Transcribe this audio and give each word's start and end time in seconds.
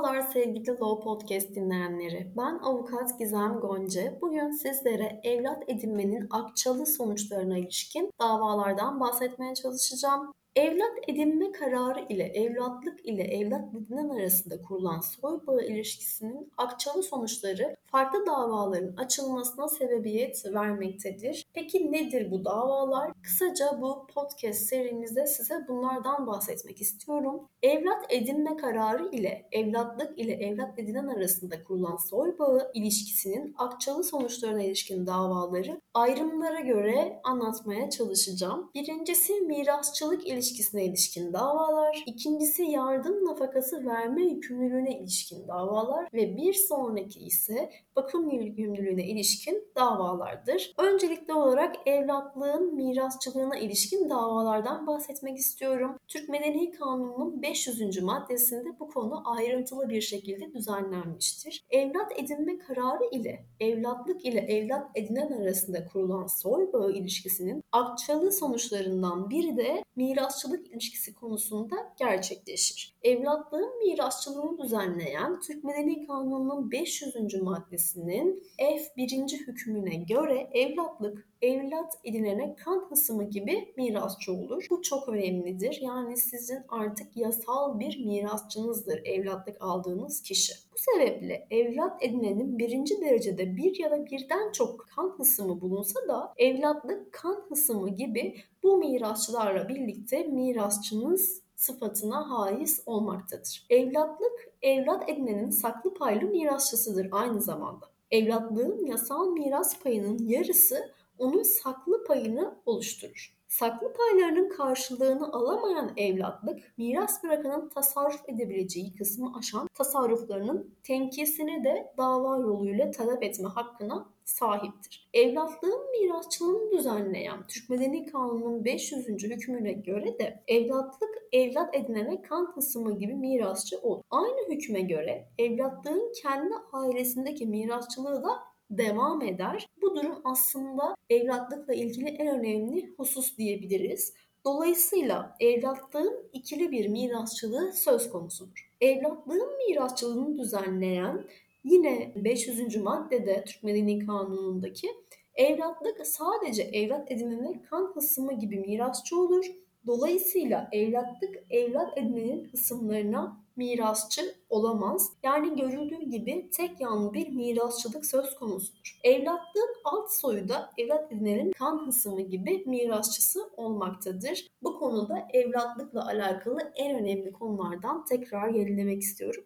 Merhabalar 0.00 0.20
sevgili 0.32 0.70
Law 0.70 1.04
Podcast 1.04 1.54
dinleyenleri. 1.54 2.32
Ben 2.36 2.58
avukat 2.58 3.18
Gizem 3.18 3.60
Gonca. 3.60 4.20
Bugün 4.20 4.50
sizlere 4.50 5.20
evlat 5.24 5.62
edinmenin 5.68 6.26
akçalı 6.30 6.86
sonuçlarına 6.86 7.58
ilişkin 7.58 8.10
davalardan 8.20 9.00
bahsetmeye 9.00 9.54
çalışacağım. 9.54 10.32
Evlat 10.56 10.92
edinme 11.08 11.52
kararı 11.52 12.04
ile 12.08 12.24
evlatlık 12.24 13.06
ile 13.06 13.22
evlat 13.22 13.74
edinen 13.74 14.08
arasında 14.08 14.62
kurulan 14.62 15.00
soy 15.00 15.46
bağı 15.46 15.64
ilişkisinin 15.64 16.52
akçalı 16.56 17.02
sonuçları 17.02 17.76
farklı 17.86 18.26
davaların 18.26 18.96
açılmasına 18.96 19.68
sebebiyet 19.68 20.46
vermektedir. 20.54 21.46
Peki 21.54 21.92
nedir 21.92 22.30
bu 22.30 22.44
davalar? 22.44 23.12
Kısaca 23.22 23.78
bu 23.80 24.06
podcast 24.14 24.60
serimizde 24.60 25.26
size 25.26 25.64
bunlardan 25.68 26.26
bahsetmek 26.26 26.80
istiyorum. 26.80 27.40
Evlat 27.62 28.06
edinme 28.08 28.56
kararı 28.56 29.08
ile 29.12 29.48
evlatlık 29.52 30.18
ile 30.18 30.32
evlat 30.32 30.78
edinen 30.78 31.06
arasında 31.06 31.64
kurulan 31.64 31.96
soy 31.96 32.38
bağı 32.38 32.70
ilişkisinin 32.74 33.54
akçalı 33.58 34.04
sonuçlarına 34.04 34.62
ilişkin 34.62 35.06
davaları 35.06 35.80
ayrımlara 35.94 36.60
göre 36.60 37.20
anlatmaya 37.24 37.90
çalışacağım. 37.90 38.70
Birincisi 38.74 39.32
mirasçılık 39.32 40.26
ilişkisine 40.40 40.84
ilişkin 40.84 41.32
davalar, 41.32 42.02
ikincisi 42.06 42.62
yardım 42.62 43.24
nafakası 43.24 43.86
verme 43.86 44.24
yükümlülüğüne 44.24 44.98
ilişkin 44.98 45.48
davalar 45.48 46.08
ve 46.12 46.36
bir 46.36 46.52
sonraki 46.52 47.20
ise 47.20 47.70
bakım 47.96 48.30
yükümlülüğüne 48.30 49.06
ilişkin 49.06 49.64
davalardır. 49.76 50.72
Öncelikli 50.78 51.32
olarak 51.32 51.76
evlatlığın 51.86 52.74
mirasçılığına 52.74 53.56
ilişkin 53.56 54.10
davalardan 54.10 54.86
bahsetmek 54.86 55.38
istiyorum. 55.38 55.96
Türk 56.08 56.28
Medeni 56.28 56.70
Kanunu'nun 56.70 57.42
500. 57.42 58.02
maddesinde 58.02 58.80
bu 58.80 58.88
konu 58.88 59.22
ayrıntılı 59.24 59.88
bir 59.88 60.00
şekilde 60.00 60.52
düzenlenmiştir. 60.52 61.64
Evlat 61.70 62.12
edinme 62.16 62.58
kararı 62.58 63.04
ile 63.12 63.44
evlatlık 63.60 64.24
ile 64.24 64.40
evlat 64.40 64.90
edinen 64.94 65.32
arasında 65.32 65.86
kurulan 65.86 66.26
soy 66.26 66.72
bağı 66.72 66.92
ilişkisinin 66.92 67.62
akçalı 67.72 68.32
sonuçlarından 68.32 69.30
biri 69.30 69.56
de 69.56 69.84
mirasçılık 70.30 70.72
ilişkisi 70.72 71.14
konusunda 71.14 71.76
gerçekleşir. 71.98 72.94
Evlatlığın 73.02 73.78
mirasçılığını 73.78 74.58
düzenleyen 74.58 75.40
Türk 75.40 75.64
Medeni 75.64 76.06
Kanunu'nun 76.06 76.70
500. 76.70 77.42
maddesinin 77.42 78.44
F1. 78.58 79.46
hükmüne 79.46 79.96
göre 79.96 80.50
evlatlık 80.52 81.28
evlat 81.42 81.94
edinene 82.04 82.56
kan 82.56 82.86
hısımı 82.90 83.24
gibi 83.24 83.74
mirasçı 83.76 84.32
olur. 84.32 84.66
Bu 84.70 84.82
çok 84.82 85.08
önemlidir. 85.08 85.78
Yani 85.82 86.16
sizin 86.16 86.62
artık 86.68 87.16
yasal 87.16 87.78
bir 87.78 88.04
mirasçınızdır 88.04 89.00
evlatlık 89.04 89.56
aldığınız 89.60 90.22
kişi. 90.22 90.52
Sebeple 90.80 91.46
evlat 91.50 92.02
edinenin 92.02 92.58
birinci 92.58 93.00
derecede 93.00 93.56
bir 93.56 93.78
ya 93.78 93.90
da 93.90 94.06
birden 94.06 94.52
çok 94.52 94.86
kan 94.96 95.14
hısımı 95.18 95.60
bulunsa 95.60 96.08
da 96.08 96.34
evlatlık 96.36 97.12
kan 97.12 97.44
hısımı 97.48 97.90
gibi 97.90 98.36
bu 98.62 98.76
mirasçılarla 98.76 99.68
birlikte 99.68 100.22
mirasçınız 100.22 101.42
sıfatına 101.56 102.30
haiz 102.30 102.82
olmaktadır. 102.86 103.66
Evlatlık, 103.70 104.52
evlat 104.62 105.08
edinenin 105.08 105.50
saklı 105.50 105.94
paylı 105.94 106.26
mirasçısıdır 106.26 107.08
aynı 107.12 107.42
zamanda. 107.42 107.86
Evlatlığın 108.10 108.86
yasal 108.86 109.28
miras 109.28 109.78
payının 109.82 110.18
yarısı 110.18 110.92
onun 111.18 111.42
saklı 111.42 112.04
payını 112.04 112.54
oluşturur. 112.66 113.39
Saklı 113.50 113.92
paylarının 113.92 114.48
karşılığını 114.48 115.32
alamayan 115.32 115.92
evlatlık, 115.96 116.78
miras 116.78 117.24
bırakanın 117.24 117.68
tasarruf 117.68 118.28
edebileceği 118.28 118.94
kısmı 118.94 119.32
aşan 119.38 119.68
tasarruflarının 119.74 120.74
tenkisini 120.82 121.64
de 121.64 121.94
dava 121.98 122.38
yoluyla 122.38 122.90
talep 122.90 123.22
etme 123.22 123.48
hakkına 123.48 124.06
sahiptir. 124.24 125.08
Evlatlığın 125.14 125.90
mirasçılığını 125.90 126.70
düzenleyen 126.70 127.46
Türk 127.48 127.70
Medeni 127.70 128.06
Kanunu'nun 128.06 128.64
500. 128.64 129.08
hükmüne 129.08 129.72
göre 129.72 130.18
de 130.18 130.42
evlatlık 130.48 131.10
evlat 131.32 131.74
edinene 131.74 132.22
kan 132.22 132.54
kısmı 132.54 132.98
gibi 132.98 133.14
mirasçı 133.14 133.78
olur. 133.78 134.02
Aynı 134.10 134.54
hükme 134.54 134.80
göre 134.80 135.28
evlatlığın 135.38 136.12
kendi 136.22 136.54
ailesindeki 136.72 137.46
mirasçılığı 137.46 138.24
da 138.24 138.49
devam 138.70 139.22
eder. 139.22 139.66
Bu 139.82 139.96
durum 139.96 140.20
aslında 140.24 140.94
evlatlıkla 141.10 141.74
ilgili 141.74 142.08
en 142.08 142.38
önemli 142.38 142.94
husus 142.96 143.38
diyebiliriz. 143.38 144.14
Dolayısıyla 144.44 145.36
evlatlığın 145.40 146.30
ikili 146.32 146.70
bir 146.70 146.88
mirasçılığı 146.88 147.72
söz 147.72 148.10
konusudur. 148.10 148.70
Evlatlığın 148.80 149.56
mirasçılığını 149.68 150.38
düzenleyen 150.38 151.24
yine 151.64 152.12
500. 152.16 152.76
maddede 152.76 153.44
Türk 153.44 153.62
Medeni 153.62 154.06
Kanunu'ndaki 154.06 154.88
evlatlık 155.34 156.06
sadece 156.06 156.62
evlat 156.62 157.10
edinene 157.10 157.62
kan 157.62 157.92
kısmı 157.92 158.38
gibi 158.38 158.58
mirasçı 158.58 159.20
olur. 159.20 159.46
Dolayısıyla 159.86 160.68
evlatlık 160.72 161.34
evlat 161.50 161.98
edinenin 161.98 162.44
kısımlarına 162.44 163.40
mirasçı 163.60 164.34
olamaz. 164.48 165.12
Yani 165.22 165.56
görüldüğü 165.56 166.10
gibi 166.10 166.50
tek 166.50 166.80
yanlı 166.80 167.14
bir 167.14 167.28
mirasçılık 167.28 168.06
söz 168.06 168.34
konusudur. 168.34 169.00
Evlatlığın 169.04 169.74
alt 169.84 170.12
soyu 170.12 170.48
da 170.48 170.70
evlat 170.78 171.12
edinenin 171.12 171.52
kan 171.52 171.86
hısımı 171.86 172.20
gibi 172.20 172.62
mirasçısı 172.66 173.50
olmaktadır. 173.56 174.46
Bu 174.62 174.78
konuda 174.78 175.28
evlatlıkla 175.32 176.06
alakalı 176.06 176.72
en 176.76 177.00
önemli 177.00 177.32
konulardan 177.32 178.04
tekrar 178.04 178.48
yenilemek 178.48 179.02
istiyorum 179.02 179.44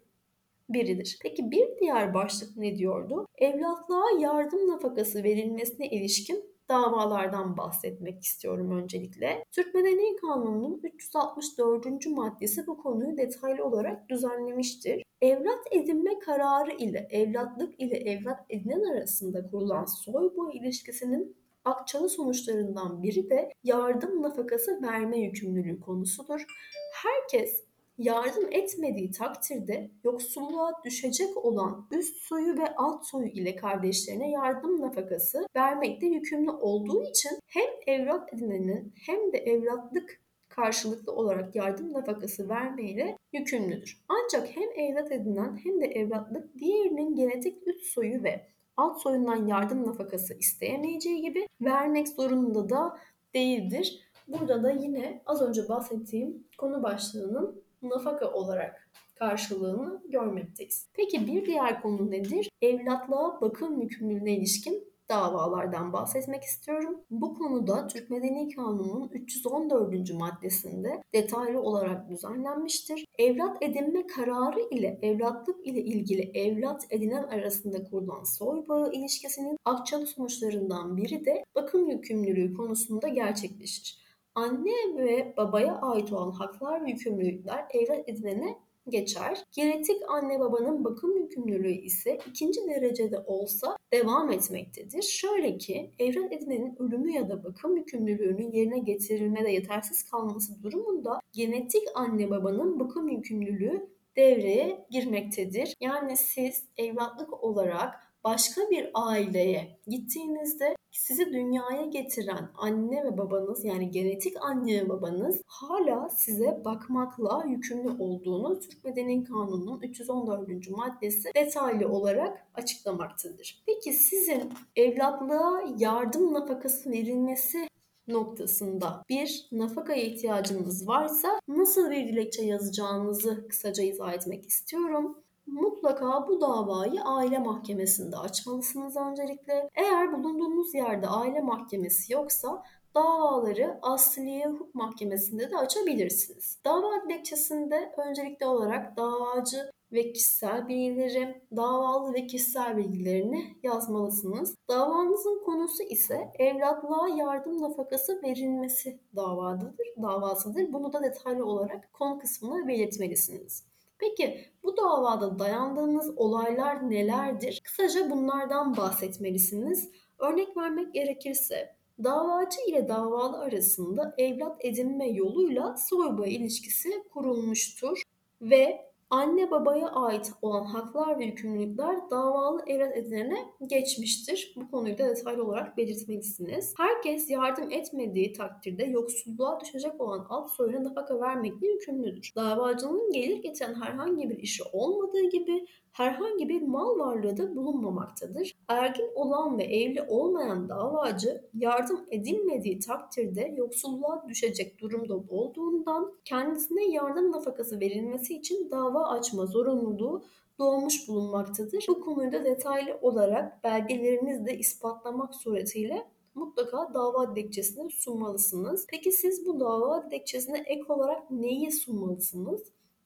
biridir. 0.69 1.17
Peki 1.21 1.51
bir 1.51 1.67
diğer 1.79 2.13
başlık 2.13 2.57
ne 2.57 2.77
diyordu? 2.77 3.27
Evlatlığa 3.37 4.19
yardım 4.19 4.67
nafakası 4.67 5.23
verilmesine 5.23 5.89
ilişkin 5.89 6.54
davalardan 6.69 7.57
bahsetmek 7.57 8.23
istiyorum 8.23 8.71
öncelikle. 8.71 9.43
Türk 9.51 9.75
Medeni 9.75 10.15
Kanunu'nun 10.15 10.79
364. 10.83 12.07
maddesi 12.07 12.67
bu 12.67 12.77
konuyu 12.77 13.17
detaylı 13.17 13.65
olarak 13.65 14.09
düzenlemiştir. 14.09 15.03
Evlat 15.21 15.59
edinme 15.71 16.19
kararı 16.19 16.71
ile 16.71 17.07
evlatlık 17.11 17.81
ile 17.81 17.97
evlat 17.97 18.39
edinen 18.49 18.83
arasında 18.83 19.47
kurulan 19.47 19.85
soy 19.85 20.35
boy 20.35 20.57
ilişkisinin 20.57 21.35
akçalı 21.65 22.09
sonuçlarından 22.09 23.03
biri 23.03 23.29
de 23.29 23.51
yardım 23.63 24.21
nafakası 24.21 24.81
verme 24.81 25.19
yükümlülüğü 25.19 25.79
konusudur. 25.79 26.45
Herkes 26.93 27.64
yardım 27.97 28.51
etmediği 28.51 29.11
takdirde 29.11 29.91
yoksulluğa 30.03 30.73
düşecek 30.83 31.45
olan 31.45 31.87
üst 31.91 32.17
soyu 32.17 32.57
ve 32.57 32.75
alt 32.75 33.05
soyu 33.05 33.27
ile 33.27 33.55
kardeşlerine 33.55 34.31
yardım 34.31 34.81
nafakası 34.81 35.47
vermekte 35.55 36.07
yükümlü 36.07 36.51
olduğu 36.51 37.03
için 37.03 37.31
hem 37.47 37.67
evlat 37.87 38.33
edinenin 38.33 38.93
hem 39.05 39.33
de 39.33 39.37
evlatlık 39.37 40.21
karşılıklı 40.49 41.11
olarak 41.11 41.55
yardım 41.55 41.93
nafakası 41.93 42.49
vermeyle 42.49 43.17
yükümlüdür. 43.33 44.03
Ancak 44.09 44.55
hem 44.55 44.69
evlat 44.75 45.11
edinen 45.11 45.59
hem 45.63 45.81
de 45.81 45.85
evlatlık 45.85 46.59
diğerinin 46.59 47.15
genetik 47.15 47.67
üst 47.67 47.85
soyu 47.85 48.23
ve 48.23 48.47
alt 48.77 49.01
soyundan 49.01 49.47
yardım 49.47 49.87
nafakası 49.87 50.33
isteyemeyeceği 50.33 51.21
gibi 51.21 51.47
vermek 51.61 52.07
zorunda 52.07 52.69
da 52.69 52.97
değildir. 53.33 53.99
Burada 54.27 54.63
da 54.63 54.71
yine 54.71 55.21
az 55.25 55.41
önce 55.41 55.69
bahsettiğim 55.69 56.47
konu 56.57 56.83
başlığının 56.83 57.64
nafaka 57.89 58.31
olarak 58.31 58.89
karşılığını 59.15 60.01
görmekteyiz. 60.09 60.87
Peki 60.93 61.27
bir 61.27 61.45
diğer 61.45 61.81
konu 61.81 62.11
nedir? 62.11 62.49
Evlatlığa 62.61 63.41
bakım 63.41 63.81
yükümlülüğüne 63.81 64.31
ilişkin 64.31 64.95
davalardan 65.09 65.93
bahsetmek 65.93 66.43
istiyorum. 66.43 67.01
Bu 67.11 67.33
konuda 67.33 67.87
Türk 67.87 68.09
Medeni 68.09 68.55
Kanunu'nun 68.55 69.09
314. 69.13 70.13
maddesinde 70.13 71.03
detaylı 71.13 71.61
olarak 71.61 72.09
düzenlenmiştir. 72.09 73.05
Evlat 73.17 73.57
edinme 73.61 74.07
kararı 74.07 74.61
ile 74.71 74.99
evlatlık 75.01 75.67
ile 75.67 75.81
ilgili 75.81 76.31
evlat 76.33 76.87
edinen 76.89 77.23
arasında 77.23 77.83
kurulan 77.83 78.23
soy 78.23 78.67
bağı 78.67 78.91
ilişkisinin 78.91 79.57
akçalı 79.65 80.07
sonuçlarından 80.07 80.97
biri 80.97 81.25
de 81.25 81.43
bakım 81.55 81.89
yükümlülüğü 81.89 82.53
konusunda 82.53 83.07
gerçekleşir. 83.07 84.04
Anne 84.35 84.97
ve 84.97 85.33
babaya 85.37 85.75
ait 85.75 86.13
olan 86.13 86.31
haklar 86.31 86.85
ve 86.85 86.89
yükümlülükler 86.89 87.65
evlat 87.73 88.09
edinene 88.09 88.57
geçer. 88.89 89.43
Genetik 89.51 90.01
anne 90.07 90.39
babanın 90.39 90.83
bakım 90.83 91.17
yükümlülüğü 91.17 91.81
ise 91.81 92.17
ikinci 92.29 92.67
derecede 92.67 93.19
olsa 93.19 93.77
devam 93.93 94.31
etmektedir. 94.31 95.01
Şöyle 95.01 95.57
ki 95.57 95.91
evlat 95.99 96.33
edinenin 96.33 96.75
ölümü 96.79 97.11
ya 97.11 97.29
da 97.29 97.43
bakım 97.43 97.77
yükümlülüğünün 97.77 98.51
yerine 98.51 98.79
getirilmede 98.79 99.51
yetersiz 99.51 100.09
kalması 100.09 100.63
durumunda 100.63 101.19
genetik 101.33 101.83
anne 101.95 102.29
babanın 102.29 102.79
bakım 102.79 103.09
yükümlülüğü 103.09 103.89
devreye 104.15 104.85
girmektedir. 104.89 105.73
Yani 105.81 106.17
siz 106.17 106.63
evlatlık 106.77 107.43
olarak 107.43 107.95
başka 108.23 108.61
bir 108.71 108.89
aileye 108.93 109.79
gittiğinizde 109.87 110.74
sizi 110.97 111.33
dünyaya 111.33 111.85
getiren 111.85 112.49
anne 112.57 113.03
ve 113.03 113.17
babanız 113.17 113.65
yani 113.65 113.91
genetik 113.91 114.33
anne 114.41 114.83
ve 114.83 114.89
babanız 114.89 115.41
hala 115.47 116.09
size 116.09 116.61
bakmakla 116.65 117.45
yükümlü 117.47 117.89
olduğunu 117.99 118.59
Türk 118.59 118.83
Medeni 118.83 119.23
Kanunu'nun 119.23 119.81
314. 119.81 120.69
maddesi 120.69 121.29
detaylı 121.35 121.89
olarak 121.89 122.47
açıklamaktadır. 122.55 123.63
Peki 123.65 123.93
sizin 123.93 124.53
evlatlığa 124.75 125.63
yardım 125.77 126.33
nafakası 126.33 126.91
verilmesi 126.91 127.69
noktasında 128.07 129.03
bir 129.09 129.47
nafakaya 129.51 130.03
ihtiyacınız 130.03 130.87
varsa 130.87 131.39
nasıl 131.47 131.91
bir 131.91 132.07
dilekçe 132.07 132.45
yazacağınızı 132.45 133.47
kısaca 133.47 133.83
izah 133.83 134.13
etmek 134.13 134.45
istiyorum 134.45 135.17
mutlaka 135.47 136.27
bu 136.27 136.41
davayı 136.41 137.01
aile 137.03 137.39
mahkemesinde 137.39 138.17
açmalısınız 138.17 138.97
öncelikle. 138.97 139.69
Eğer 139.75 140.13
bulunduğunuz 140.13 140.73
yerde 140.75 141.07
aile 141.07 141.41
mahkemesi 141.41 142.13
yoksa 142.13 142.63
davaları 142.95 143.79
Asliye 143.81 144.47
Hukuk 144.47 144.75
Mahkemesi'nde 144.75 145.51
de 145.51 145.57
açabilirsiniz. 145.57 146.59
Dava 146.65 147.03
dilekçesinde 147.05 147.93
öncelikli 147.97 148.45
olarak 148.45 148.97
davacı 148.97 149.71
ve 149.91 150.13
kişisel 150.13 150.67
bilgileri, 150.67 151.41
davalı 151.55 152.13
ve 152.13 152.27
kişisel 152.27 152.77
bilgilerini 152.77 153.55
yazmalısınız. 153.63 154.55
Davanızın 154.69 155.43
konusu 155.45 155.83
ise 155.83 156.31
evlatlığa 156.39 157.09
yardım 157.09 157.61
nafakası 157.61 158.21
verilmesi 158.23 158.99
davadıdır, 159.15 159.87
davasıdır. 160.01 160.73
Bunu 160.73 160.93
da 160.93 161.03
detaylı 161.03 161.45
olarak 161.45 161.93
konu 161.93 162.19
kısmına 162.19 162.67
belirtmelisiniz. 162.67 163.74
Peki 163.97 164.45
bu 164.63 164.77
davada 164.77 165.39
dayandığınız 165.39 166.17
olaylar 166.17 166.89
nelerdir? 166.89 167.61
Kısaca 167.63 168.09
bunlardan 168.09 168.77
bahsetmelisiniz. 168.77 169.89
Örnek 170.19 170.57
vermek 170.57 170.93
gerekirse 170.93 171.75
davacı 172.03 172.57
ile 172.67 172.87
davalı 172.87 173.37
arasında 173.37 174.15
evlat 174.17 174.65
edinme 174.65 175.09
yoluyla 175.09 175.75
soy 175.77 176.35
ilişkisi 176.35 177.03
kurulmuştur 177.13 178.01
ve 178.41 178.91
anne 179.09 179.51
babaya 179.51 179.87
ait 179.87 180.31
olan 180.41 180.65
haklar 180.65 181.19
ve 181.19 181.25
yükümlülükler 181.25 181.97
davalı 182.11 182.61
evlat 182.67 182.97
edinene 182.97 183.37
geçmiştir. 183.67 184.53
Bu 184.55 184.71
konuyu 184.71 184.97
da 184.97 185.09
detaylı 185.09 185.43
olarak 185.43 185.77
belirtmelisiniz. 185.77 186.73
Herkes 186.77 187.29
yardım 187.29 187.71
etmediği 187.71 188.33
takdirde 188.33 188.83
yoksulluğa 188.83 189.59
düşecek 189.59 190.01
olan 190.01 190.25
alt 190.29 190.51
soyuna 190.51 190.83
nafaka 190.83 191.19
vermekle 191.19 191.67
yükümlüdür. 191.67 192.31
Davacının 192.35 193.11
gelir 193.11 193.37
getiren 193.37 193.81
herhangi 193.81 194.29
bir 194.29 194.37
işi 194.37 194.63
olmadığı 194.73 195.29
gibi 195.29 195.65
herhangi 195.95 196.49
bir 196.49 196.61
mal 196.61 196.99
varlığı 196.99 197.37
da 197.37 197.55
bulunmamaktadır. 197.55 198.51
Ergin 198.67 199.09
olan 199.15 199.57
ve 199.57 199.63
evli 199.63 200.01
olmayan 200.01 200.69
davacı 200.69 201.41
yardım 201.53 202.05
edilmediği 202.11 202.79
takdirde 202.79 203.53
yoksulluğa 203.57 204.25
düşecek 204.27 204.81
durumda 204.81 205.15
olduğundan 205.15 206.13
kendisine 206.25 206.91
yardım 206.91 207.31
nafakası 207.31 207.79
verilmesi 207.79 208.35
için 208.35 208.71
dava 208.95 209.07
açma 209.07 209.45
zorunluluğu 209.45 210.23
doğmuş 210.59 211.07
bulunmaktadır. 211.07 211.85
Bu 211.87 212.01
konuyu 212.01 212.31
da 212.31 212.45
detaylı 212.45 212.99
olarak 213.01 213.63
belgelerinizle 213.63 214.57
ispatlamak 214.57 215.35
suretiyle 215.35 216.07
mutlaka 216.35 216.93
dava 216.93 217.35
dilekçesini 217.35 217.91
sunmalısınız. 217.91 218.85
Peki 218.89 219.11
siz 219.11 219.45
bu 219.45 219.59
dava 219.59 220.05
dilekçesine 220.07 220.63
ek 220.65 220.83
olarak 220.87 221.31
neyi 221.31 221.71
sunmalısınız? 221.71 222.63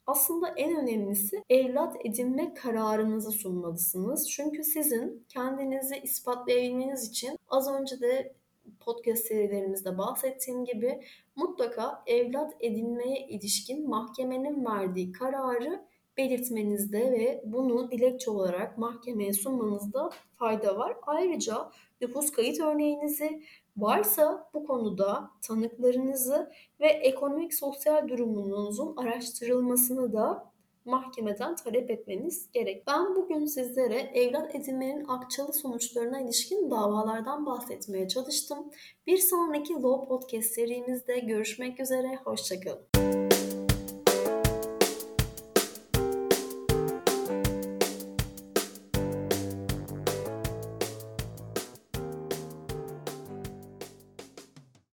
Aslında 0.07 0.47
en 0.47 0.77
önemlisi 0.77 1.43
evlat 1.49 1.95
edinme 2.05 2.53
kararınızı 2.53 3.31
sunmalısınız. 3.31 4.29
Çünkü 4.29 4.63
sizin 4.63 5.25
kendinizi 5.29 5.95
ispatlayabilmeniz 6.03 7.09
için 7.09 7.37
az 7.49 7.69
önce 7.69 8.01
de 8.01 8.33
podcast 8.79 9.25
serilerimizde 9.25 9.97
bahsettiğim 9.97 10.65
gibi 10.65 11.01
mutlaka 11.35 12.03
evlat 12.07 12.53
edinmeye 12.59 13.27
ilişkin 13.27 13.89
mahkemenin 13.89 14.65
verdiği 14.65 15.11
kararı 15.11 15.85
belirtmenizde 16.17 17.11
ve 17.11 17.43
bunu 17.45 17.91
dilekçe 17.91 18.31
olarak 18.31 18.77
mahkemeye 18.77 19.33
sunmanızda 19.33 20.09
fayda 20.35 20.77
var. 20.77 20.97
Ayrıca 21.01 21.71
nüfus 22.01 22.31
kayıt 22.31 22.59
örneğinizi 22.59 23.43
varsa 23.77 24.49
bu 24.53 24.65
konuda 24.65 25.31
tanıklarınızı 25.41 26.51
ve 26.79 26.87
ekonomik 26.87 27.53
sosyal 27.53 28.07
durumunuzun 28.07 28.97
araştırılmasını 28.97 30.13
da 30.13 30.51
mahkemeden 30.89 31.55
talep 31.55 31.91
etmeniz 31.91 32.49
gerek. 32.53 32.87
Ben 32.87 33.15
bugün 33.15 33.45
sizlere 33.45 33.99
evlat 33.99 34.55
edinmenin 34.55 35.05
akçalı 35.07 35.53
sonuçlarına 35.53 36.21
ilişkin 36.21 36.71
davalardan 36.71 37.45
bahsetmeye 37.45 38.07
çalıştım. 38.07 38.71
Bir 39.07 39.17
sonraki 39.17 39.73
Law 39.73 40.07
Podcast 40.07 40.51
serimizde 40.53 41.19
görüşmek 41.19 41.79
üzere, 41.79 42.19
hoşçakalın. 42.23 43.08